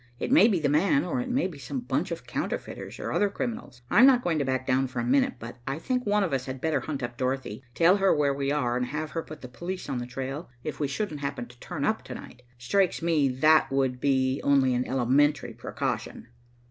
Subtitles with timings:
[0.17, 3.29] "It may be the man, or it may be some bunch of counterfeiters or other
[3.29, 3.83] criminals.
[3.91, 6.47] I'm not going to back down for a minute, but I think one of us
[6.47, 9.47] had better hunt up Dorothy, tell her where we are, and have her put the
[9.47, 12.41] police on the trail, if we shouldn't happen to turn up to night.
[12.57, 16.29] Strikes me that that would be only an elementary precaution."